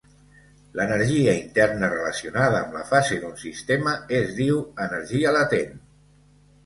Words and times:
L'energia 0.79 1.35
interna 1.41 1.89
relacionada 1.91 2.61
amb 2.61 2.75
la 2.79 2.83
fase 2.93 3.21
d'un 3.25 3.37
sistema 3.45 3.93
es 4.21 4.35
diu 4.41 4.59
energia 4.91 5.35
latent. 5.41 5.81